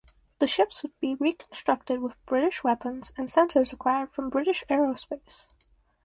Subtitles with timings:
[0.39, 5.45] The ships would be reconstructed with British weapons and sensors acquired from British Aerospace.